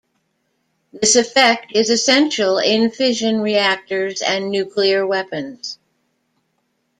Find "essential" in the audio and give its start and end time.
1.91-2.57